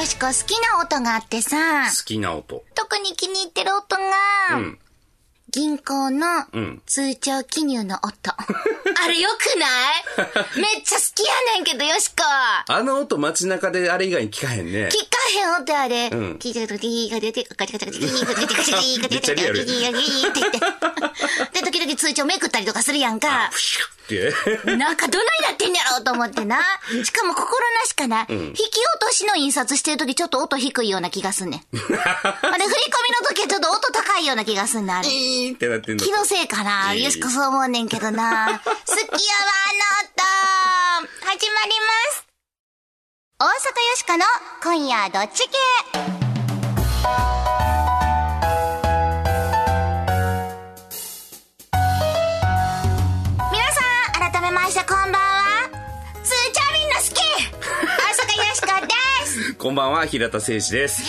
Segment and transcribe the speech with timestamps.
[0.00, 1.58] よしこ好きな音があってさ、
[1.94, 2.64] 好きな音。
[2.74, 4.78] 特に気に入ってる音が、うん。
[5.50, 8.10] 銀行のうん通帳記入の音。
[8.30, 9.66] あれよくな
[10.56, 10.60] い？
[10.60, 12.14] めっちゃ好きやねんけど、よしこ。
[12.68, 14.88] あの音街中であれ以外に聞かへんね。
[14.88, 16.08] 聞かへん音あれ。
[16.12, 21.60] うん聞いてるとキーが出て、ガチャガチャガチャ、キーが出て、ガチャガチャガチャガチャめっちゃリアルキーがギーって言って。
[21.60, 23.50] で、時々通帳めくったりとかするやんか。
[24.64, 26.58] なんかどないなってんやろうと思ってな。
[27.04, 28.68] しかも心なしかな、引き落
[29.00, 31.60] としの印刷してる時ちょっと音低いような気がすんねん。
[31.62, 35.08] あれ振り込みの時はちょっと音高いような気がすんねん、あれ。
[35.40, 36.04] イーンってなってんの。
[36.04, 36.94] 気のせいかな？
[36.94, 38.60] よしこそう思うねんけどな。
[38.60, 39.72] 好きやわ、あ
[41.02, 41.10] の音。
[41.26, 42.26] 始まります。
[43.38, 43.52] 大阪よ
[43.96, 44.24] しこの
[44.62, 45.56] 今夜どっち系？
[53.50, 53.80] 皆さ
[54.28, 55.18] ん、改めましてこんばんは。
[56.22, 57.88] つーちゃみんの好き大
[58.36, 58.92] 阪よしこで
[59.26, 59.54] す。
[59.60, 61.02] こんばんは、平田誠司です。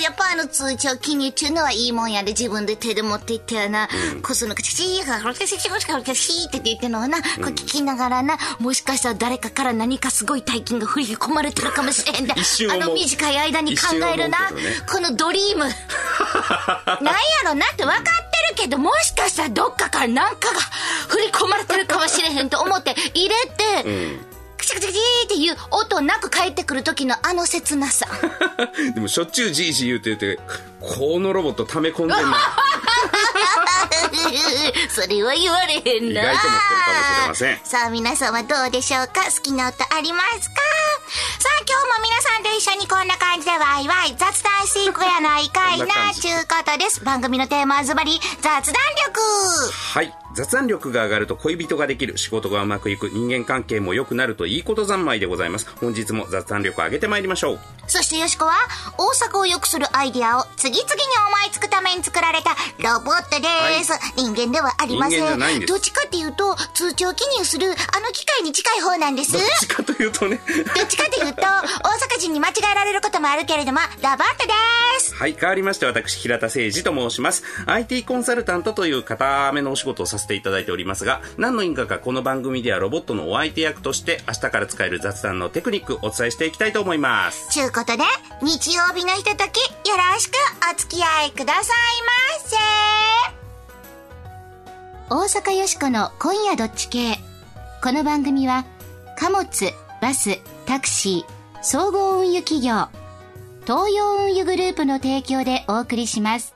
[0.00, 3.88] やっぱあの通帳記入っていうのはいいもんやで自分で手で持っていってやな、
[4.22, 12.34] こその口チーがほらかしほらかしーって言ってんのをな、こう聞きながらな、もしかしたら誰かから何かすごい大金が振り込まれてるかもしれんだ。
[12.34, 12.82] 一瞬思う。
[12.82, 14.62] あの短い間に考えるな、ね。
[14.90, 15.64] このドリーム。
[15.64, 18.12] なんやろなって分かって
[18.50, 20.60] るけど、もしかしたらどっかから何かが
[21.08, 23.34] 振り込まれてるかもしれへんと思って入れ
[23.82, 24.33] て、
[24.64, 28.06] クチクチクチーっていう音なく帰ってくる時のあの切なさ。
[28.94, 30.42] でもしょっちゅうじいじ言うて言うて、
[30.80, 32.34] このロボット溜め込んでんの。
[34.88, 36.22] それは言われへんな。
[36.22, 40.56] 意外と持ってるかもしれませんさあ皆さんはどうでしょうか好きな音ありますか
[41.38, 47.04] さあ今日も皆さんと一緒にこんな感じでワイワイ雑談していくやないかいななちゅうことです。
[47.04, 49.20] 番組のテーマはズバリ雑談力
[49.92, 50.23] はい。
[50.34, 55.68] 雑談力が上がると恋人ができる、仕事がうまくいく、人間関係も良くなるといいこと三昧でございます。
[55.80, 57.58] 本日も雑談力を上げてまいりましょう。
[57.86, 58.52] そしてよしこは
[58.98, 61.00] 大阪を良くするアイディアを次々に
[61.44, 63.92] 思いつくために作られたロボットです。
[64.16, 69.32] 人間ではありませ人間じゃないんですどっちかっていうと通帳記入するあの機械に近い方なんです。
[69.32, 70.40] どっちかというとね。
[70.46, 74.52] どっちかというと、大阪人に間違えられることもあるけれども、ロボットで
[75.00, 75.14] す。
[75.14, 75.36] はい。
[75.38, 77.42] 変わりまして、私、平田誠司と申します。
[77.66, 87.48] IT コンサルタントという固めのお仕事をさせていただいておりますが、何の因果かこの番組ではロボットのお相手役として、明日から使える雑談のテクニックをお伝えしていきたいと思います。
[87.50, 88.04] ちゅうことで、
[88.42, 89.58] 日曜日のひととき、
[89.88, 90.34] よろしく
[90.72, 92.56] お付き合いくださいませ。
[95.10, 97.18] 大阪よしこの今夜どっち系。
[97.82, 98.64] この番組は、
[99.18, 102.88] 貨物、バス、タクシー、総合運輸企業、
[103.66, 106.53] 東洋運輸グループの提供でお送りします。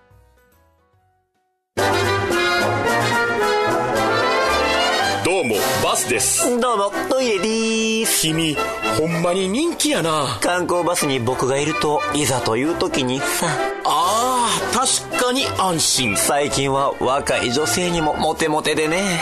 [5.98, 6.58] スです。
[6.60, 8.22] どうも、トイレでーす。
[8.22, 8.56] 君
[8.96, 10.38] ほんまに人気やな。
[10.40, 13.48] 観光バスに僕がいると、いざという時にさ、
[13.84, 16.12] あー確かに安心。
[16.12, 19.20] ん最近は若い女性にもモテモテでね。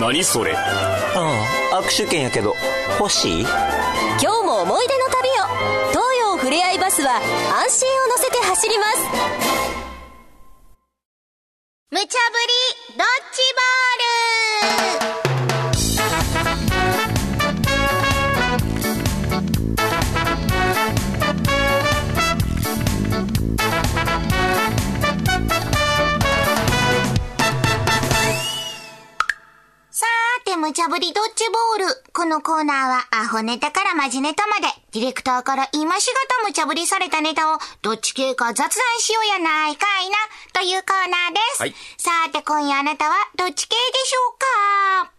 [0.00, 0.52] 何それ？
[0.52, 0.56] うん、
[1.78, 2.54] 握手券やけど、
[2.98, 3.42] 欲しい？
[3.42, 3.50] 今
[4.18, 5.32] 日も思い出の旅を。
[5.90, 7.16] 東洋ふれあいバスは
[7.66, 8.98] 安心を乗せて走ります。
[11.90, 12.16] 無茶ぶり、
[12.96, 13.42] ドッジ
[30.64, 32.02] 無茶ぶりドッジボール。
[32.14, 40.16] このコーナーは、アホネタからマジネタまで、ディレクターから今しがた無茶ぶりされたネタを、どっち系か雑談しようやないかいな、
[40.54, 41.60] というコーナーです。
[41.60, 45.12] はいさーて、今夜あなたは、どっち系でしょうか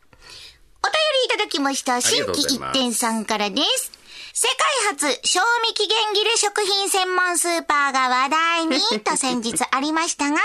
[0.82, 3.95] お便りいただきました、り新規一がとうございます点さんからです。
[4.38, 10.36] 世界初、賞味期限切れ食品専門スーパーが話題に、と先日ありましたが、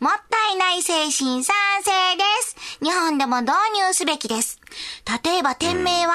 [0.00, 1.54] もったいない精神賛
[1.84, 2.56] 成です。
[2.82, 3.52] 日本でも導
[3.86, 4.58] 入すべきです。
[5.24, 6.14] 例えば店名は、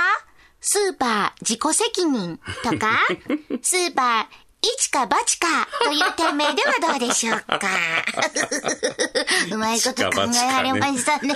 [0.59, 2.99] スーパー自己責任とか、
[3.63, 5.47] スーパー一か八か
[5.83, 7.59] という店名ではどうでしょうか。
[9.51, 11.35] うまいこと考えられましたね。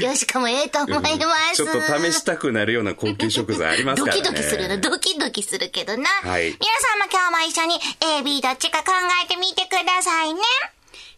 [0.00, 1.56] よしかもええと思います。
[1.56, 4.22] ちょっと試したくなるような高級食材ありますドからね。
[4.22, 6.08] キドキするな、ドキドキするけどな。
[6.08, 7.80] はい皆さんも今日も一緒に
[8.18, 8.92] A、B どっちか考
[9.24, 10.40] えてみてくださいね。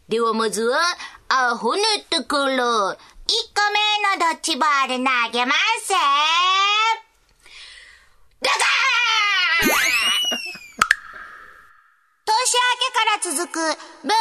[0.08, 0.80] ではまずは、
[1.28, 5.94] アホネットから、1個目のドッジボール投げます
[8.42, 10.03] ドカーン
[12.26, 14.16] 年明けから続く文春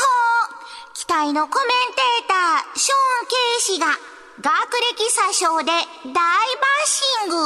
[0.00, 0.66] 法。
[0.94, 3.86] 期待のコメンテーター、ショーン・ケイ氏が
[4.40, 6.14] 学歴詐称で大バッ
[6.86, 7.36] シング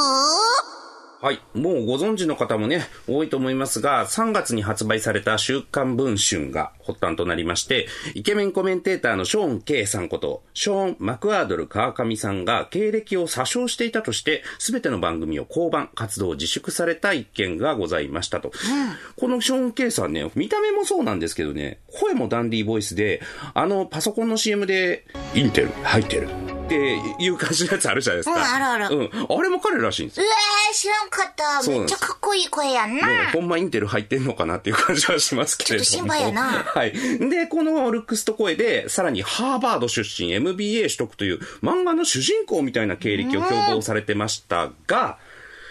[1.21, 1.39] はい。
[1.53, 18.51] もうご存知の方もね、多いと思いますが、3月に発売された週刊文春が発端となりまして、イケメンコメンテーターのショーン・ケイさんこと、ショーン・マクアードル川上さんが経歴を詐称していたとして、すべての番組を降板、活動を自粛された一件がございましたと。
[19.15, 23.21] このショーン・ケイさんね、見た目もそうなんですけどね、声もダンディーボイスで、
[23.53, 26.50] あの、パソコンの CM で、インテル、入ってる。
[26.71, 28.35] っていう感じのやつあるじゃないですか。
[28.35, 29.09] うんあるあるうん。
[29.37, 31.69] あれも彼らしいんですようわー、知らんかった。
[31.69, 33.07] めっちゃかっこいい声やんな。
[33.07, 35.85] ねほんまインテル入ってんのかなっていう感じはしますけれども。
[35.85, 36.93] ちょっと心配やな はい。
[37.29, 45.17] で、このルックスと声で、さらにハーバード出身、MBA 取得という漫画の主人公みたいな経歴を標榜されてましたが、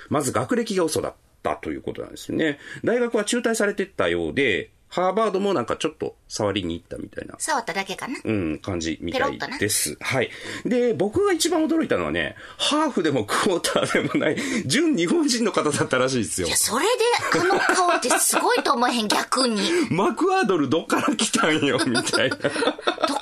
[0.08, 2.58] まず学歴が嘘だったということなんですよね。
[2.84, 8.18] 大学は中退されてたようで、ハーバードもなんかちょっと触りに行ったみたいな触っただけかな。
[8.24, 9.96] うん、感じみたいです。
[10.00, 10.30] はい。
[10.64, 16.56] で、僕が一番驚いたのはね、ハーフでもクォーターでもない、純日本人の方だったらしいですよいや、。
[16.56, 16.90] それで、
[17.40, 19.60] あの顔ってすごいと思えへん、逆に。
[19.90, 22.36] マクアードルどっから来たんよ、みたいな。
[22.36, 22.48] ど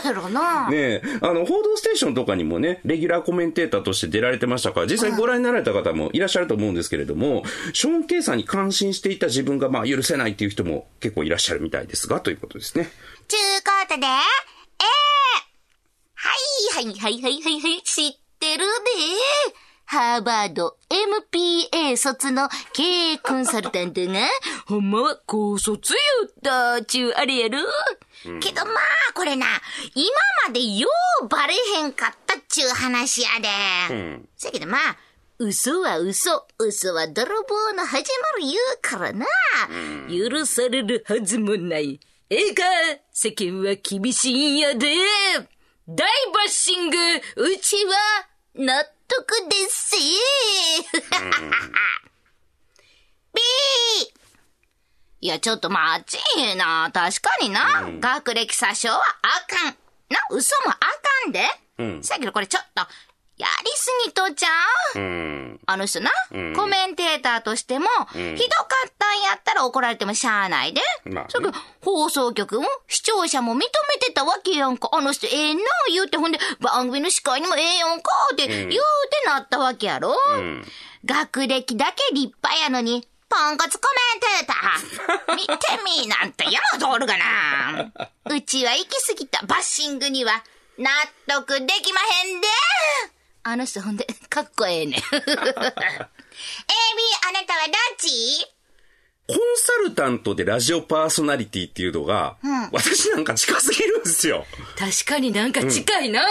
[0.00, 0.70] っから来たんやろうな。
[0.70, 12.90] ねえ、あの、報道ステーションとかにもね、レギュラーコメンテーターとして出られてましたから、実際ご覧になられた方もいらっしゃると思うんですけれども、ショーン・ケイさんに感心していた自分がまあ許せないっていう人も結構いらっしゃるみたいですが、ということですね。
[13.28, 14.10] ちゅうことで、ええ
[16.14, 16.30] は
[16.80, 19.70] いはいはいはいはいはい、知ってるで。
[19.92, 22.82] ハーバード MPA 卒の経
[23.14, 24.20] 営コンサルタントが、
[24.66, 25.98] ほんまは高卒や
[26.28, 27.58] った、ちゅうあれやろ。
[28.40, 29.46] けどまあ、これな、
[29.94, 30.10] 今
[30.46, 30.88] までよ
[31.22, 33.94] うバレへんかったっちゅう話やで。
[33.94, 34.96] んせやけどまあ、
[35.38, 39.26] 嘘は嘘、嘘は泥棒の始まる言うからな。
[40.08, 41.98] 許されるはずもない。
[42.28, 42.62] ええか、
[43.10, 44.86] 世間は厳しいんやで。
[45.88, 46.96] 大バッシング、
[47.36, 47.92] うちは
[48.54, 49.96] 納得です。
[53.32, 54.19] ビー
[55.22, 56.90] いや、ちょっと待ちいな。
[56.94, 57.88] 確かにな。
[58.00, 59.74] 学歴詐称はあかん。
[60.08, 61.42] な、嘘もあかんで。
[61.78, 62.82] うんさやけどこれちょっと、
[63.36, 64.48] やりすぎとちゃ
[64.96, 64.98] う？
[64.98, 65.60] うん。
[65.66, 66.10] あの人な、
[66.56, 68.36] コメンテーターとしても、ひどか
[68.88, 70.80] ったんやったら怒られてもしゃあないで。
[71.04, 71.50] まあねそれ
[71.82, 73.62] 放送局も視聴者も認め
[74.00, 74.90] てたわけやんか。
[74.92, 78.78] あの人ええな言うて、ほんで番組の司会にもええやんかって言うて
[79.26, 80.12] なったわけやろ？
[80.12, 80.64] ん
[81.04, 85.34] 学歴だけ立派やのに、ポンコツコメンテーター。
[85.36, 85.54] 見て
[86.02, 86.58] みなんて山
[86.94, 87.92] 通るがな。
[88.28, 90.42] うちは行き過ぎたバッシングには
[90.76, 90.90] 納
[91.28, 92.48] 得できまへんで。
[93.44, 95.00] あの人ほんで、かっこええねん。
[95.00, 95.06] AB、あ
[97.32, 98.44] なたはどっち？
[99.30, 102.36] コンサルタントでラジオパーソナリティっていうのが、
[102.72, 104.44] 私なんか近すぎるんですよ。
[104.76, 106.22] 確かになんか近いな。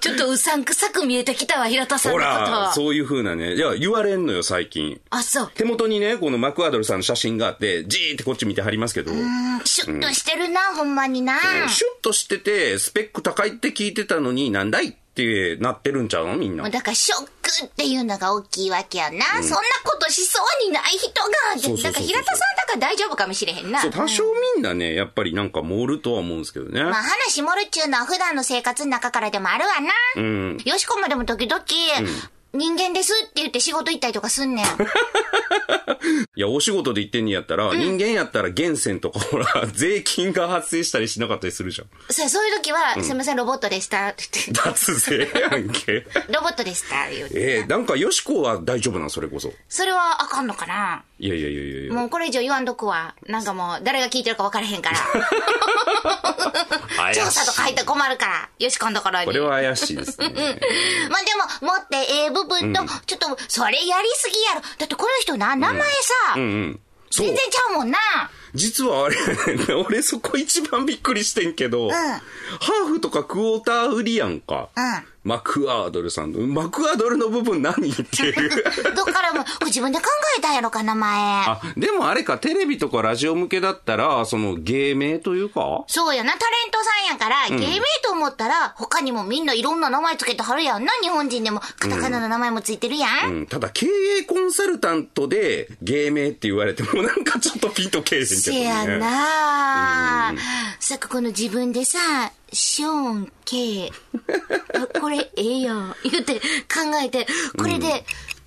[0.00, 2.50] ちょっとうさんくさく見えてきたわ、平田さんほのこと。
[2.50, 3.54] ら、そういう風なね。
[3.54, 5.00] いや、言われんのよ、最近。
[5.10, 5.52] あ、そう。
[5.54, 9.12] 手元にね、このマクアドルさんの写真があって、じーってこっち見てはりますけど、
[9.64, 11.38] シュッとしてるな、ほんまにな。
[11.68, 16.72] シュッとしてて、スペック高いって聞いてたのに、なんだいってなってるんちゃうのみんなもう。
[16.72, 19.24] だからショックっていうのが大きいわけやな。
[19.34, 21.30] そんなことしそうにない人が。
[21.56, 23.80] そうそうそうそうだから平田さんだから大丈夫かもしれへんな。
[23.80, 24.24] そう、多少
[24.56, 26.82] みんなね、やっぱりなんか盛るとは思うんですけどね。
[26.82, 29.92] まあ話盛るっちゅうのは普段の生活の中からでもあるわな。
[30.16, 30.58] うん。
[30.64, 31.62] よしこもでも時々、
[32.54, 34.66] 人間ですって言って仕事行ったりとかすんねん。
[36.36, 41.88] いや、お仕事で言ってんねやったら、人間やったら源泉とかほら、税金が発生したりしなかったりするじゃん。
[42.12, 44.08] そうそういう時は、すいません、ロボットでした。
[44.08, 46.06] って言って脱税やんけ。
[46.30, 47.10] ロボットでした。
[47.10, 49.52] 言うてえー、なんか、よしこは大丈夫なんそれこそ？
[49.68, 51.02] それはあかんのかな？
[51.18, 51.92] いやいやいやいやいや。
[51.94, 53.14] もうこれ以上言わんとくわ。
[53.26, 54.96] なんかもう、誰が聞いてるか分からへんから。
[56.96, 58.48] 怪しい調査とか入ったら困るから。
[58.58, 59.26] よし、今度からに。
[59.26, 60.28] これは怪しいですね。
[61.10, 61.34] まあで
[61.66, 64.60] も、持ってええ部分と、ちょっと、それやりすぎやろ。
[64.78, 66.80] だってこの人な、名前さ、全。
[67.28, 67.98] 然ちゃうもんな。
[68.54, 69.16] 実はあれ
[69.74, 74.68] 俺そこ一番びっくりしてんけど、ハーフとかクォーター売りやんか。
[74.76, 74.82] うん。
[75.24, 78.50] マクアードルさんの、マクアードルの部分何っていう。
[78.94, 80.04] どっからも、自分で考
[80.38, 81.10] えたんやろか、名前。
[81.46, 85.84] あ、でもあれか、テレビとかラジオ向けだったら、その芸名というか？
[85.86, 91.60] そうやな、タレントさんやから、芸名と思ったら、他にもみんないろんな名前つけてはるやんな、日本人でも。
[91.78, 93.32] カタカナの名前もついてるやん。
[93.32, 98.42] うん、ただ経営コンサルタントで芸名って言われても なんかちょっとピンとけえへんけどね。
[98.42, 100.34] せやなあ
[100.80, 101.98] さっきこの自分でさ、
[102.54, 103.90] ショーン K、
[104.74, 105.96] あ これええやん。
[106.04, 106.40] 言って考
[107.02, 107.26] えて、
[107.58, 108.04] これで、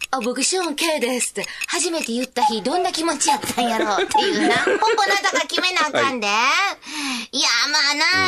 [0.10, 4.56] あ、僕ショーン K ですって、初めて言った日、どんな気持ちやったんやろっていうな。
[4.64, 6.28] ポンポなたが決めなあかんで。
[6.28, 7.80] い、や、ま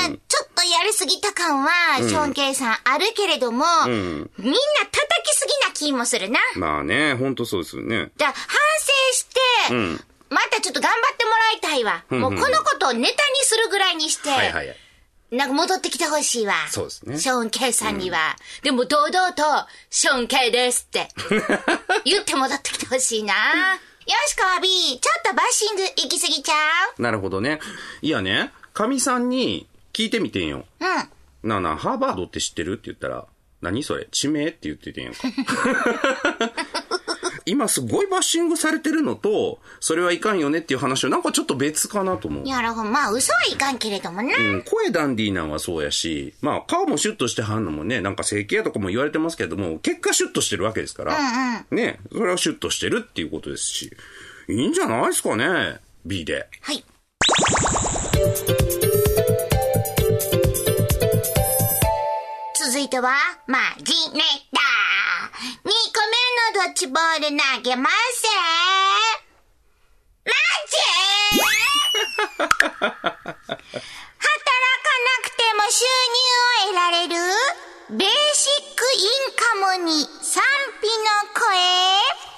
[0.03, 4.57] あな、ちょっとやりすぎた感は、ショーン K さんあるけれども、みんな叩
[5.23, 6.39] きすぎな気もするな。
[6.55, 8.11] まあね、ほんとそうですよね。
[8.17, 9.25] じゃあ、反省し
[9.69, 12.03] て、んまたちょっと頑張ってもらいたいわ。
[12.11, 14.77] んうんもうこのことをネタにするぐらいにして、はいはいはい。
[15.31, 16.53] なんか戻ってきてほしいわ。
[16.69, 18.35] そうですねショーン・ケイさんには。
[18.63, 19.43] でも堂々と、
[19.89, 21.07] ショーン・ケイですって。
[22.03, 23.33] 言って戻ってきてほしいな。
[23.33, 23.39] よ
[24.27, 26.53] しこは B、ちょっとバッシング行き過ぎちゃ
[26.97, 27.59] なるほどね。
[28.01, 30.65] いやね、かみさんに聞いてみてんよ。
[30.79, 30.87] うう
[31.47, 31.49] ん。
[31.49, 32.73] なあなあ、ハーバードって知ってる？
[32.73, 33.27] って言ったら、
[33.61, 34.07] 何それ？
[34.11, 34.47] 地名？
[34.47, 35.21] って言っててんやんか。
[37.45, 42.43] 今すごいバッシングされてるのと、それはいかんよねっていう話はなんかちょっと別かなと思う。
[42.43, 42.89] なるほど。
[42.89, 44.35] まあ、嘘はいかんけれどもな。
[44.37, 51.17] うん、声ダンディーなんはそうやし、まあ顔もシュッとしてはんのもね、なんか整形やとかも言われてますけども、結果シュッとしてるわけですから、
[51.71, 53.91] ね、それはシュッとしてるっていうことですし、
[54.47, 56.47] いいんじゃないですかね、B で。
[56.61, 56.83] はい。
[62.55, 63.13] 続いては、
[63.47, 64.19] マジネタ。
[64.19, 64.48] 2個目の
[66.53, 68.31] ドッジボール投げません。
[70.25, 70.31] マ
[70.69, 70.77] ジ？
[72.39, 73.05] 働かな
[75.23, 76.17] くても収入
[76.65, 77.15] を得られる？
[77.91, 78.97] ベーシックイ
[79.31, 80.43] ンカムに賛
[80.81, 81.29] 否の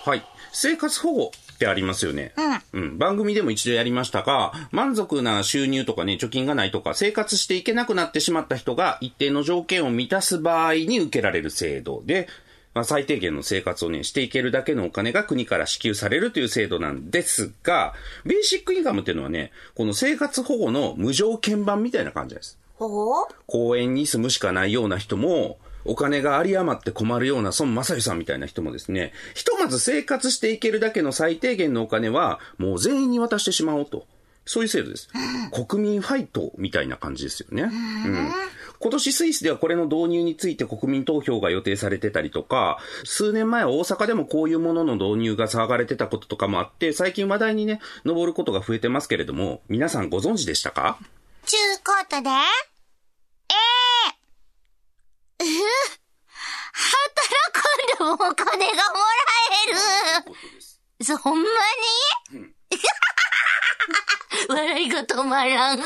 [0.06, 0.12] 声？
[0.12, 0.26] はい。
[0.54, 2.34] 生活保護ってありますよね。
[2.74, 2.98] うん。
[2.98, 12.28] 番組でも一度やりましたが、満足な収入とかね、貯金がないとか、生活していけなくなってしまった人が一定の条件を満たす場合に受けられる制度で、
[12.74, 17.94] まあ、最低限の生活をね、していけるだけのお金が国から支給されるという制度なんですが、
[18.26, 22.58] ベーシックインカムっていうのはね、この生活保護の無条件版みたいな感じです。
[23.46, 34.06] 公園に住むしかないような人も、お金が有り余って困るような孫正義さんみたいな人もですね、ひとまず生活していけるだけの最低限のお金は、もう全員に渡してしまおうと。
[34.46, 35.10] そういう制度です。
[35.68, 37.64] 国民ファイトみたいな感じですよね。
[37.64, 37.72] うん。
[38.82, 50.98] 今年スイスではこれの導入について国民投票が予定されてたりとか、数年前は大阪でもこういうものの導入が騒がれてたこととかもあって、最近話題にね、上ることが増えてますけれども、皆さんご存知でしたか？
[51.46, 52.34] ちゅうことで、え
[55.40, 56.02] えうふ
[56.74, 59.12] 働かんでもお金がもら
[59.68, 60.26] え
[61.00, 61.06] る。
[61.06, 61.50] そ、ほんま
[62.32, 62.48] に、
[64.52, 65.80] 笑いが止まらん。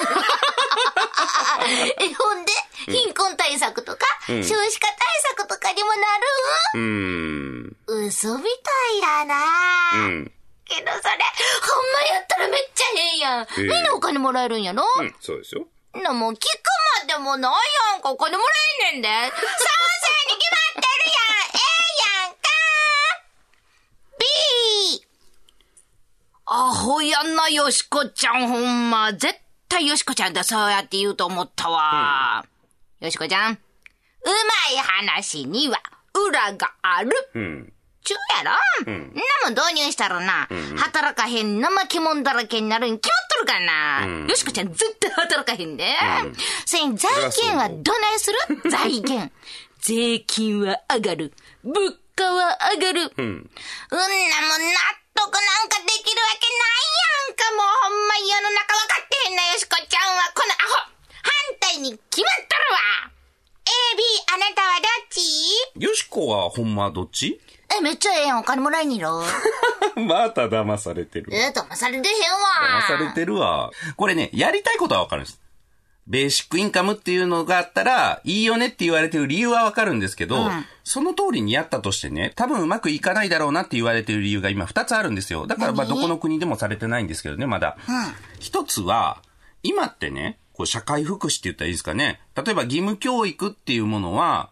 [1.99, 2.51] え、ほんで、
[2.87, 4.97] 貧困対策とか、少子化対
[5.37, 5.95] 策とかにもな
[6.73, 7.63] うーん。
[7.63, 7.75] る
[8.07, 8.49] 嘘みた
[8.93, 9.35] いやな
[9.93, 10.31] うん。
[10.67, 11.09] けどそれ、ほん
[11.93, 13.47] まやったらめっちゃ変やん。
[13.57, 14.83] えみんなお金もらえるんやろ？
[14.99, 15.67] うん、そうですよ。
[15.93, 16.41] な、もう聞く
[17.01, 17.53] までもない
[17.93, 18.09] やんか。
[18.11, 18.49] お金もら
[18.91, 19.07] えんねんで。
[19.07, 20.04] 賛 成
[26.47, 29.13] アホやんな、よしこちゃん、ほんま。
[29.13, 29.35] 絶
[29.67, 32.45] 対よしこちゃんだ、そうやって言うと思ったわ。
[32.99, 33.53] よしこちゃん。
[33.53, 34.31] うま
[34.73, 35.81] い話には、
[36.13, 37.11] 裏がある。
[37.33, 37.73] うん。
[38.03, 38.51] ちゅうや
[38.85, 40.47] ろ、ん、なもん導入したらな、
[40.77, 44.27] 働かへん怠け者だらけになるに決まっとるからな。
[44.27, 45.95] よしこちゃん絶対働かへんで。
[46.67, 47.11] それに財
[47.41, 48.31] 源はどないす
[48.63, 48.69] る？
[48.69, 49.31] 財源。
[49.79, 51.33] 税金は上がる。
[51.63, 53.11] 物価は上がる。
[53.17, 53.49] うん、
[53.89, 54.75] なもんな
[59.65, 60.21] しこちゃんは。
[60.35, 60.93] このアホ。
[61.23, 63.11] 反対に決まっとるわ。
[63.65, 65.81] A、B、あなたはどっち？
[65.83, 67.41] よしこはほんまどっち？
[67.75, 68.39] え、めっちゃええやん。
[68.41, 69.23] お金もらえんにろ。
[70.07, 71.33] また騙されてる。
[71.33, 72.81] えー、騙されてへんわ。
[72.83, 73.71] 騙されてるわ。
[73.97, 75.41] これね、やりたいことはわかるんです。
[76.05, 80.51] ベーシックインカムっていうのがあったら、いいよねって言われてる理由はわかるんですけど、
[80.83, 85.47] その通りにやったとしてね、多分うまくいかないだろうなって言われてる理由が今2つあるんですよ。
[85.47, 87.75] だからまあどこの国でもされてないんですけどね、まだ。
[88.39, 89.17] 一つは、
[89.67, 92.21] 今ってね、こう社会福祉って言ったらいいですかね。
[92.35, 94.51] 例えば義務教育っていうものは、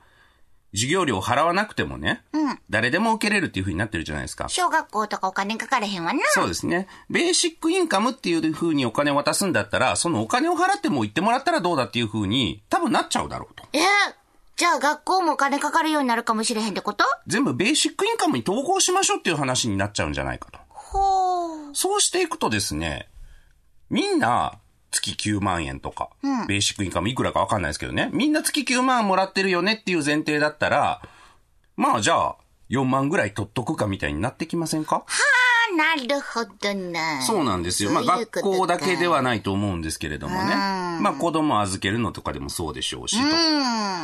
[0.74, 2.24] 授業料を払わなくてもね、
[2.68, 4.50] 誰でも受けれるっていう風になってるじゃないですか。
[4.50, 6.20] 小学校とかお金かかれへんわな。
[6.30, 6.88] そうですね。
[7.12, 13.64] ベーシックインカムっていう風にお金を渡すんだったら、そのお金を払っても言ってもらったらどうだっていう風に、多分なっちゃうだろうと。
[13.74, 13.84] えー、
[14.56, 17.06] じゃあ学校もお金かかるようになるかもしれへんってこと？
[17.28, 20.58] 全部ベーシックインカムに統合しましょうっていう話になっちゃうんじゃないかと。
[20.70, 21.76] ほう。
[21.76, 23.10] そうしていくとですね、
[23.92, 24.60] みんな
[24.94, 26.10] 月9万円とか、
[26.48, 31.02] ベーシックインカムいくらかわかんないですけどね、みんな月9万もらってるよねっていう前提だったら、
[31.76, 32.36] まあじゃあ、
[32.70, 35.06] 4万ぐらい取っとくかみたいになってきませんか？
[35.06, 37.22] あ、なるほどな。
[37.22, 37.92] そうなんですよ。
[37.92, 40.56] まあ学校だけではないと思うんですけれどもね。
[41.02, 43.18] まあ子供預けるのとかでもそうでしょうし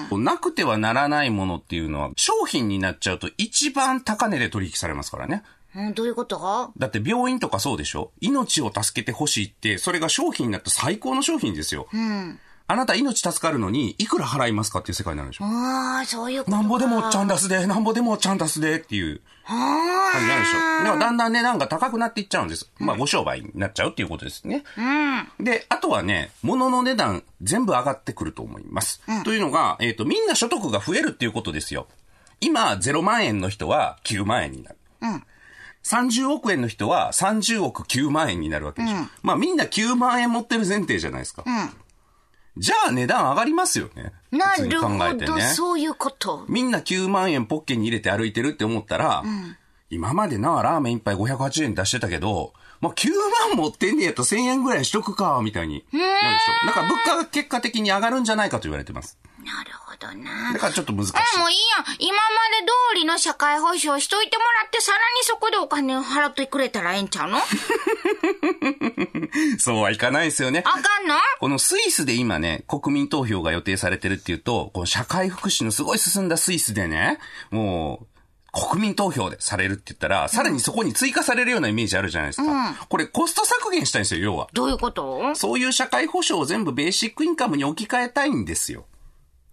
[0.10, 0.18] と。
[0.18, 5.44] なくてはならないものっていうのは商品になっちゃうと一番高値で取引されますからね。
[5.76, 6.72] うん、どういうこと？
[6.78, 8.12] だって病院とかそうでしょ？
[8.22, 11.88] 命を助けてほしいって、それが商品になった最高の商品ですよ。
[12.72, 15.46] あなた命助かるのに、いくら払いますかっていう世界になるでしょ？
[15.46, 16.58] ああ、そういうことか。
[16.58, 20.84] なんぼでもちゃん出すで、なんぼでもちゃん出すでっていうあ感じになるでしょ？
[20.86, 22.72] でもだんだん値段が高くなっていっちゃうんです。
[22.78, 24.64] まあ、ご商売になっちゃうっていうことですね。
[25.40, 29.02] で、あとはね、物の値段全部上がってくると思います。
[29.24, 31.88] というのが、えっ、と、みんな所得が増えるっていうことですよ。
[32.40, 34.78] 今、0万円の人は9万円になる。
[35.84, 38.98] 30億円の人は30億9万円になるわけでしょ。
[39.22, 41.44] まあみんな9万円持ってる前提じゃないですか。
[42.58, 44.12] じゃあ値段上がりますよね。
[44.32, 45.42] なるほど、ね。
[45.44, 46.46] そういうこと。
[46.50, 49.24] みんな9万円ポッケに入れて歩いてるって思ったら、
[49.90, 53.10] 今までな、ラーメン一杯580円出してたけど、まあ、9
[53.50, 56.68] 万持ってんねやと1000円ぐらいしとくか、みたいになるでしょ。
[56.68, 59.18] だから物価が結果的に上がるんじゃないかと言われてます。
[59.40, 60.54] なるほどな。
[60.54, 61.14] だからちょっと難しい。
[61.14, 61.96] あ、もういいやん。
[62.00, 62.20] 今ま
[62.62, 67.38] で通りの社会保障しといてもらって、さらにそこでお金を払ってくれたらええんちゃうの？
[67.38, 67.42] あ
[69.60, 70.62] そうはいかないですよね。
[70.64, 71.16] かんの？
[71.40, 77.20] このスイスで今ね、国民投票が予定されてるっていうと、この社会福祉のすごい進んだスイスでね、
[77.52, 78.06] もう、
[78.52, 82.88] 国民投票でされるって言ったら、さらにそこに追加されるようなイメージあるじゃないですか。
[82.90, 84.48] これコスト削減したいんですよ、要は。
[84.54, 85.36] どういうこと？
[85.36, 88.86] そういう社会保障を全部ベーシックインカムに置き換えたいんですよ。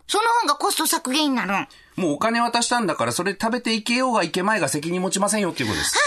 [0.09, 1.55] その方がコスト削減になるん。
[1.55, 5.99] はもうお金渡したんだから、それ食べていけようがいけまいが責任持ちませんよっていうことです。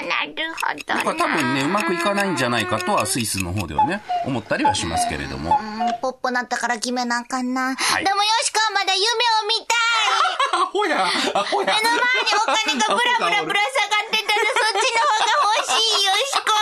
[0.00, 1.02] あ、なるほどな。
[1.02, 5.58] だから多分ね、うまくいかないんじゃないかとは、スイスの方ではね、思ったりはしますけれども。
[5.60, 7.72] うんポッポなったから決めなあかんな。
[7.72, 11.02] いでもよしこはまだ夢を見たいアホや
[11.34, 16.54] アホや目の前にお金がブラブラぶら下がってたらそっちの方が欲しいよしこ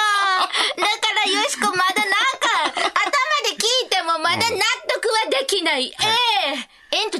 [0.80, 2.80] だからよしこまだなんか頭
[3.44, 4.56] で聞いてもまだ納
[4.88, 5.86] 得はできない。
[5.86, 6.15] えええんと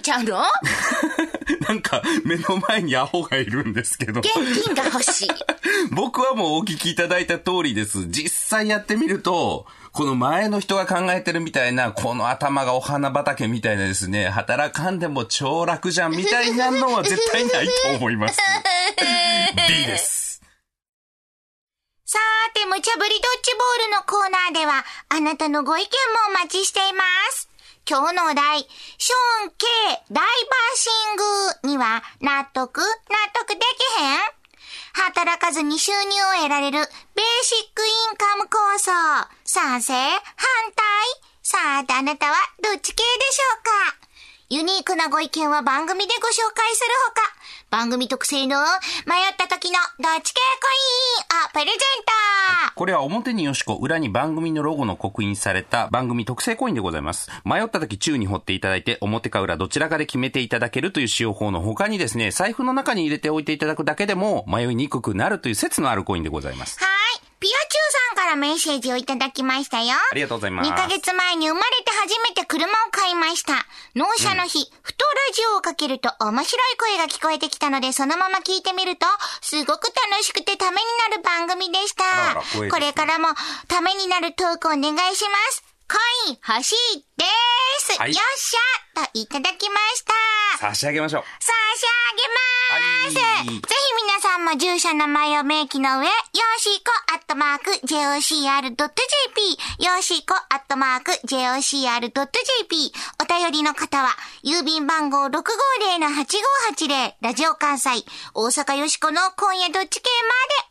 [0.07, 0.43] ちゃうの？
[1.69, 4.21] なんか、目の前にアホがいるんですけど。
[4.21, 4.33] 現
[4.63, 5.29] 金が欲しい。
[5.91, 8.07] 僕はもうお聞きいただいた通りです。
[8.07, 18.39] 実際やってみると、この前の人が考えてるみたいな、この頭がお花畑みたいなですね、働かんでも超楽じゃんみたいなのは絶対ないと思います。
[19.69, 20.41] B です。
[22.05, 25.91] さーて、無茶ぶりドッジボールのコーナーでは、あなたのご意見も
[26.31, 27.03] お待ちしていま
[27.33, 27.49] す。
[27.89, 28.67] 今日のお題、
[28.99, 29.65] ショーン K
[30.11, 30.27] ダイバー
[30.75, 30.91] シ
[31.63, 32.81] ングには納得？
[32.81, 32.85] 納
[33.33, 34.19] 得できへん？
[34.93, 36.89] 働かずに収入を得られるベー
[37.45, 38.91] シックインカム構想。
[39.45, 39.95] 賛成？
[39.95, 40.19] 反
[40.75, 40.85] 対？
[41.45, 43.97] さあ、あなたはどっち系でしょうか？
[44.49, 47.23] ユニークなご意見は番組でご紹介するほか、
[47.71, 48.59] 番組特製の
[49.07, 50.67] 迷った時のどっち系コ
[51.39, 52.16] インをプレゼント
[52.77, 57.31] これは表によしこ、裏に番組のロゴの刻印された番組特製コインでございます。
[57.43, 66.79] 迷った時宙に掘っていただいて、表か裏どちらかで決めていただけるという使用法の他にですね、財布の中に入れておいていただくだけでも迷いにくくなるという説のあるコインでございます。
[66.85, 66.87] は
[67.19, 67.26] い。
[67.39, 69.93] ピアチューさんからメッセージをいただきましたよ。
[70.11, 73.67] ありがとうございます2ヶ月前に生まれて初めて車を買いました。
[73.95, 79.07] 納車の日、ふとラジオをかけると面白い声が聞こえてきたので、そのまま聞いてみると、
[79.43, 82.41] すごく楽しくてためになる番組でした。
[82.71, 83.29] これからも
[83.69, 85.63] ためになるトークお願いします。
[85.89, 85.95] コ
[86.29, 87.25] イン欲しいで
[87.81, 88.01] す。
[88.01, 90.05] はいよっしゃといただきまし
[90.59, 90.59] た。
[90.59, 91.25] 差し上げましょう。
[91.39, 93.76] 差し上げまーす、はい
[94.47, 96.13] も住所名前を明記の上、よ
[96.59, 98.79] しこアットマーク JOCR.jp、
[99.85, 104.11] よしこアットマーク JOCR.jp、お便りの方は、
[104.45, 107.91] 郵便番号650-8580、ラジオ関西、
[108.35, 110.09] 大阪よしこの今夜どっち系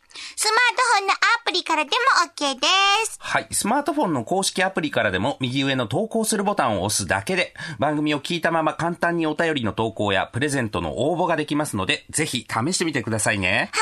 [0.00, 0.05] で、
[0.38, 1.96] スマートフォンのアプリからでも
[2.30, 2.66] OK で
[3.06, 3.16] す。
[3.20, 3.46] はい。
[3.52, 13.70] スマートフォンの公式アプリからでも右上の投稿するボタンを押すだけで番組を聞いたまま簡単にお便りの投稿やプレゼントの応募ができますので、ぜひ試してみてくださいね。
[13.72, 13.80] は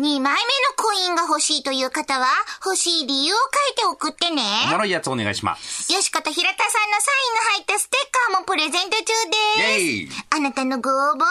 [0.00, 0.16] ーい。
[0.16, 0.32] 2枚目の
[0.76, 2.26] コインが欲しいという方は、
[2.64, 4.42] 欲しい理由を書いて送ってね。
[4.68, 5.92] おもろいやつお願いします。
[5.92, 9.04] よしこと平田さんのサインが入ったステッカーもプレゼント中で
[9.76, 9.80] す。
[9.82, 11.24] イェイあなたのご応募、お待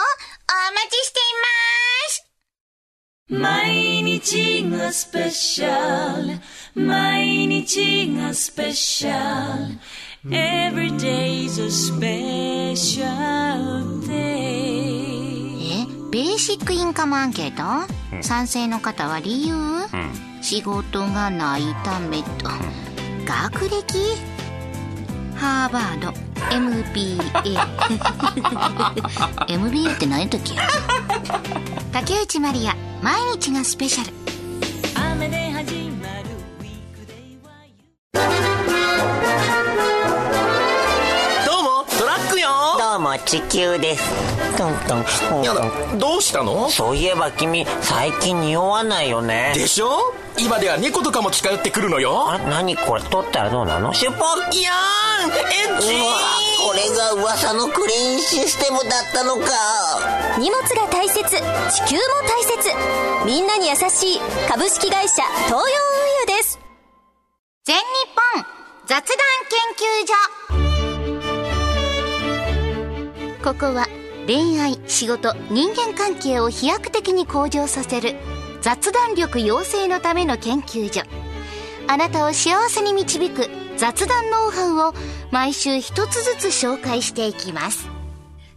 [0.88, 2.25] ちしています。
[3.28, 6.38] 毎日がスペシャル
[6.80, 12.76] 毎日がスペシャル Every day's a special
[14.06, 14.14] day
[15.72, 19.54] え、ベーシックインカムアンケート、賛成の方は理由、
[20.40, 22.28] 仕事がないためと、
[23.24, 23.98] 学歴？
[25.34, 27.18] ハーバード MBA
[29.48, 30.52] MBA って何やったっけ
[31.92, 34.12] 竹内まりや毎日がスペシャル。
[35.12, 37.50] 雨で始まるウィークデイは
[41.46, 42.48] どうもトラックよ。
[42.78, 44.04] どうも地球です。
[44.56, 44.96] トント
[45.40, 45.42] ン。
[45.42, 46.68] やだどうしたの？
[46.68, 49.52] そういえば君最近匂わないよね。
[49.54, 49.98] でしょ？
[50.38, 52.30] 今では猫とかも近寄ってくるのよ。
[52.30, 53.94] あ何これ取ったらどうなの？
[53.94, 54.18] シュポッ
[54.54, 55.34] いやーんエ
[55.78, 55.88] ッチ
[57.16, 59.46] 噂のクリーンシステムだったのか。
[60.38, 62.68] 荷物が大切地球も大切。
[63.24, 65.62] みんなに優しい株式会社東洋運
[66.32, 66.58] 輸です。
[67.64, 67.82] 全日
[68.34, 68.44] 本
[68.86, 69.16] 雑談
[69.48, 70.06] 研究
[73.40, 73.42] 所。
[73.42, 73.86] ここは
[74.26, 78.16] 恋愛仕事人間関係を飛躍的に向上させる
[78.60, 81.00] 雑談力養成のための研究所。
[81.88, 84.94] あなたを幸せに導く雑談ノウハウを
[85.30, 87.88] 毎週一つずつ紹介していきます。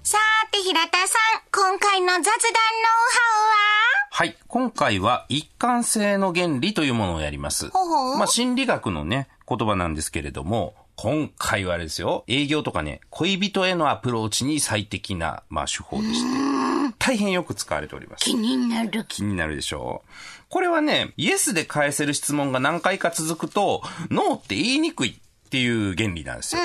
[0.01, 4.25] さーて平田さん今回の雑談ノウハウは？
[4.25, 4.38] い。
[4.47, 7.69] 今回は一貫性の原理というものをやります。
[7.69, 8.17] ほうほう。
[8.17, 16.68] まあ、心理学のね、言葉なんですけれども、今回はあれですよ、営業とかね、恋人へのアプローチに最適な、まあ、手法でして、
[16.99, 18.25] 大変よく使われております。
[18.25, 20.09] 気になる気になるでしょう。
[20.49, 23.81] これはね、イエスで返せる質問が何回か続くと、
[24.12, 26.62] ノーって言いにくいっていう原理なんですよ。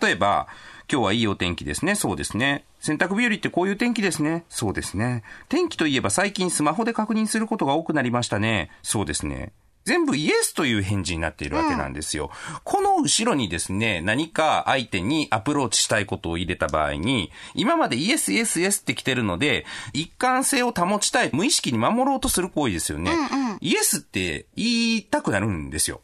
[0.00, 0.48] 例えば、
[0.90, 1.94] 今日はいいお天気ですね。
[1.94, 2.64] そうですね。
[2.80, 4.44] 洗濯日和ってこういう天気ですね。
[4.48, 5.22] そうですね。
[5.48, 8.70] 天気といえば最近スマホで確認することが多くなりましたね。
[8.82, 9.52] そうですね。
[9.84, 12.30] 全部イエスという返事になっているわけなんですよ。
[12.64, 19.64] この後ろにですね、何か相手にアプローチしたいことを入れた場合に、今までイエスイエスイエスって来てるので、
[19.94, 23.12] 一貫性を保ちたい、無意識に守ろうとする行為ですよね。
[23.60, 26.02] イエスって言いたくなるんですよ。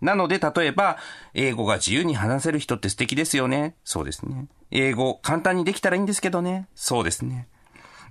[0.00, 0.98] なので、例えば、
[1.34, 3.74] 英語が自由に話せる人って素敵ですよね。
[3.82, 4.46] そうですね。
[4.70, 6.68] 英語、簡単にできたらいいんですけどね。
[6.74, 7.48] そうですね。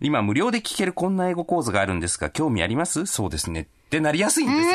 [0.01, 3.05] 今、無料で聞けるこんな英語講座があるんですが、興味あります？
[3.05, 3.67] そうですね。
[3.85, 4.73] ってなりやすいんですよ。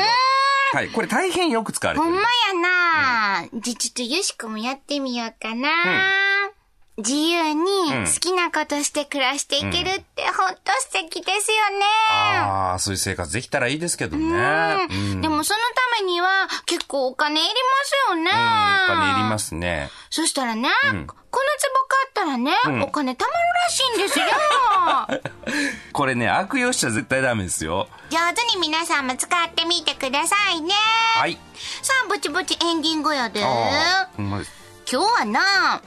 [0.73, 0.89] はい。
[0.89, 2.27] これ大変よく使われてるほんま。
[2.53, 6.20] やな、じゃ、ちょっとよしこもやってみようかな。
[7.01, 11.85] 自由に好きなことして暮らしていけるってほんと素敵ですよね。
[12.11, 14.87] ああ、そういう生活できたらいいですけどね。
[14.89, 15.21] うん。
[15.21, 15.59] でもその
[15.97, 18.31] ためには結構お金いりますよね。
[18.31, 19.89] お金いりますね。
[20.09, 23.33] そしたらね、この壺買ったらね、お金貯まる
[23.65, 24.25] らしいんですよ。
[25.93, 27.87] これね、悪用しちゃ絶対ダメですよ。
[28.09, 30.73] 上手に皆さんも使ってみてくださいね。
[31.15, 31.37] はい。
[31.81, 33.41] さあ、ぼちぼちエンディングやで。
[33.41, 34.43] 今
[34.85, 35.81] 日はな、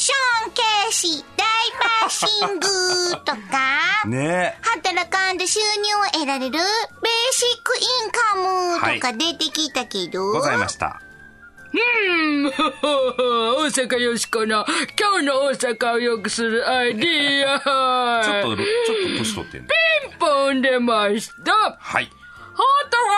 [0.00, 1.44] ショーン・ケーシー大
[1.78, 2.66] バッシング
[3.22, 6.62] とか、ね働かんで収入を得られるベー
[7.32, 8.34] シックインカ
[8.94, 11.02] ムとか出てきたけど、ございました。
[11.70, 11.76] 大
[13.68, 14.64] 阪よしこの
[14.98, 18.66] 今日の大阪を良くするアイディアちょっと、ちょっ
[19.02, 19.68] と年取ってんね。
[20.08, 22.10] ピンポン出ましたはい。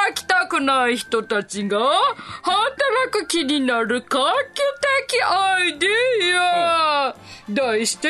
[0.02, 4.18] 働きたくない人たちが働く気になる画
[4.52, 4.60] 期
[5.08, 5.90] 的アイディ
[6.36, 7.14] ア、
[7.48, 8.08] 題して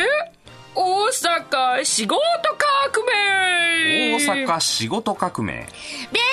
[0.74, 2.18] 大阪仕事
[2.90, 5.52] 革命大阪仕事革命。
[5.52, 5.66] ベー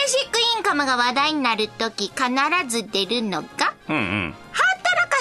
[0.07, 2.23] シックインカムが話題になるとき必
[2.69, 4.35] ず出るのが、うんうん。
[4.51, 4.68] 働か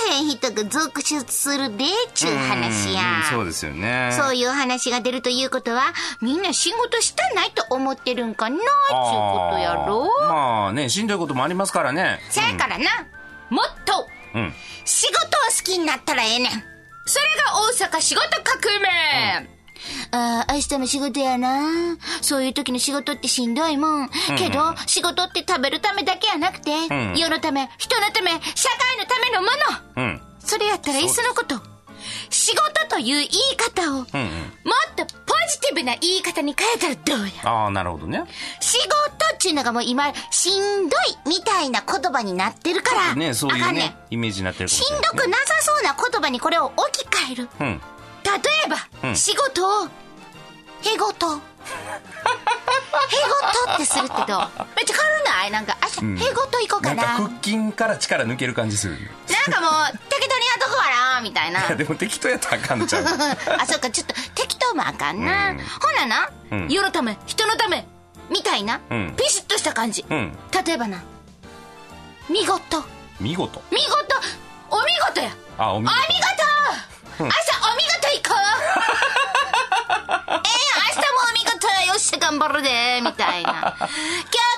[0.08, 4.10] へん人が続出するでっちゅう話やうんそうですよね。
[4.12, 5.82] そういう話が出るということは、
[6.20, 12.20] みんな仕事したないと思ってるんかなっちゅうことやろまあね、しんどいこともありますからね。
[12.30, 12.84] せやからな、
[13.50, 14.54] もっとうん。
[14.84, 15.20] 仕事を
[15.56, 16.50] 好きになったらええねん。
[16.50, 19.48] それが大阪仕事革命、
[20.10, 21.96] ああ、明日も仕事やな。
[22.20, 24.10] そういう時の仕事ってしんどいもん。
[24.36, 29.48] けど、仕事って食べるためだけやなくて、ん世のため、人のため、社会のためのも
[29.96, 30.02] の。
[30.04, 30.22] うん。
[30.38, 31.60] それやったらいっそのこと。
[32.30, 34.28] 仕事という言い方を、もっうんうん。
[34.96, 37.32] とポジティブな言い方に変えたらどうや。
[37.44, 38.24] ああ、なるほどね。
[38.60, 38.88] 仕事
[39.34, 43.14] っていうのがもう今、しんどいみたいな言葉になってるから。
[43.14, 45.02] ね、そういうねあかんねん、イメージになってるかもしんど。
[45.10, 47.48] くなさそうな言葉にこれを置き換える。
[47.60, 47.82] うん。
[48.32, 48.68] 例え
[49.02, 49.88] ば、うん仕事を、へ
[50.98, 51.36] ごと。
[51.36, 51.40] へご
[53.66, 54.40] とってするってどう
[54.76, 55.50] めっちゃ軽ない？
[55.50, 55.90] なんか、あ、へ
[56.34, 56.94] ごと行こうかな。
[56.94, 58.96] なんかなん腹筋から力抜ける感じする。
[59.50, 59.70] かもう、
[60.08, 61.60] 適当にやっとくわな、みたいな。
[61.66, 63.04] いや、でも適当やったらあかんちゃう。
[63.58, 65.50] あ、そっか、ちょっと適当もあかんな。
[65.50, 65.64] うんほ
[65.98, 67.86] なな、うん世のため、人のため、
[68.30, 70.04] みたいな、うんピシッとした感じ。
[70.08, 70.38] うん。
[70.66, 71.02] 例えばな、
[72.28, 72.84] 見事。
[73.20, 73.62] 見事。
[73.70, 73.88] 見事
[74.70, 76.02] お見事やあ、お見お見事
[77.18, 77.24] 事。
[77.24, 77.36] 明日
[77.72, 78.38] お見事行こう。
[80.28, 80.38] ええやん
[80.94, 83.50] 明日もお見事やよっしゃ頑張るでみたいな。
[83.50, 83.90] 今日こ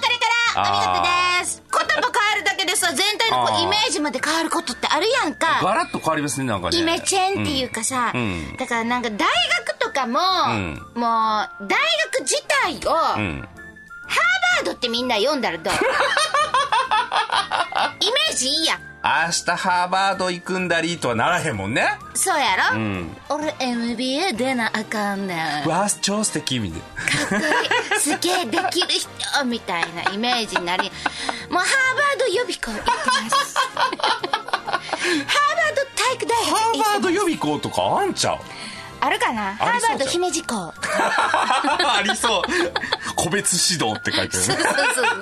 [0.09, 0.27] れか
[0.63, 1.03] らお見事
[1.43, 1.63] です。
[1.73, 2.03] 言葉変
[2.37, 5.61] えるだけでさ全体のこうイメージまで変わることってあるやんか。
[5.63, 6.79] ガラッと変わりますね、なんかね。
[6.79, 8.57] イメチェンっていうかさ、うん。
[8.57, 9.29] だからなんか大
[9.67, 10.21] 学とかも、
[10.55, 10.75] ん。
[10.95, 11.79] もう大
[12.13, 13.41] 学自体を、ハうん。
[13.41, 15.75] ーバードってみんな読んだらどう？
[18.01, 21.89] イメージいいやん明日ハーバード行くんだりとはならへんもんね。
[22.15, 23.17] そうやろ、ん。
[23.31, 25.69] 俺 MBA 出なあかんねん。
[25.69, 27.41] わあ、超素敵みたい
[27.91, 27.99] な。
[27.99, 30.91] すげえできる人みたいなイメージになり
[31.51, 32.91] もうハーバード予備校行って
[33.31, 33.57] ます。
[33.71, 38.39] ハーバード体育大学ハーバード予備校とかあんちゃう？
[39.03, 39.55] あるかな？
[39.57, 42.43] ハーバード姫路校 ありそう。
[43.17, 44.43] 個別指導って書いてる。
[44.47, 44.47] ね。
[44.47, 45.21] そうそうそう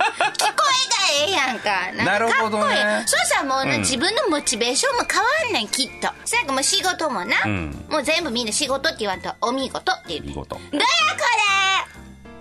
[1.19, 1.93] えがええやんか。
[1.93, 2.75] んかなるほどね。
[2.75, 3.09] かっこいい。
[3.09, 3.81] そうしたらもうな、うん。
[3.81, 6.09] 自分のモチベーションも変わんねんきっと。
[6.25, 7.71] そやからもう仕事もな、ん。
[7.91, 10.27] もう全部みんな仕事って言わんとお見事って言う。
[10.27, 10.57] 見事。
[10.57, 10.89] どやこ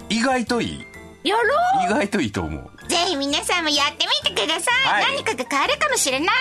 [0.09, 0.87] 意外といい？
[1.23, 1.43] れやろ
[1.85, 2.71] 意外といいと思う。
[2.85, 5.15] うぜひ皆さんもやってみてください、はい。
[5.15, 6.33] 何かが変わるかもしれないわ。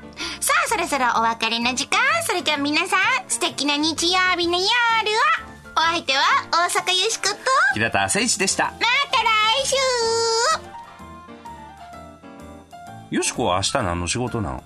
[0.00, 0.06] ど
[0.40, 1.98] さあそろそろお別れの時間。
[2.24, 4.68] それでは皆さん素敵な日曜日の夜は。
[5.76, 7.34] お相手は大阪よしこと。
[7.74, 8.64] 平田誠一でした。
[8.64, 10.77] また来週
[13.10, 14.64] よしこは明日何の仕事なの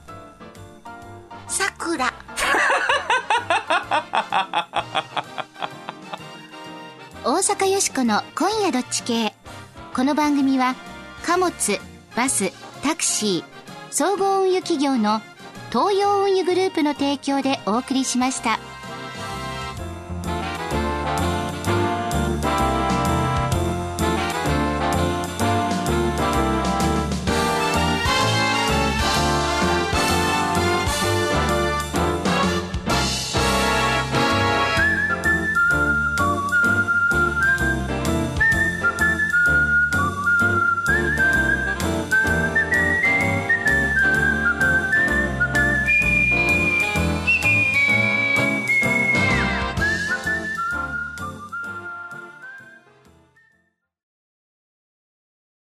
[1.47, 2.13] 桜
[7.25, 9.33] 大阪よしこの「今夜どっち系」
[9.95, 10.75] この番組は
[11.25, 11.53] 貨物
[12.17, 12.51] バス
[12.83, 13.45] タクシー
[13.93, 15.21] 総合運輸企業の
[15.71, 18.59] 東洋運輸グループの提供でお送りしました。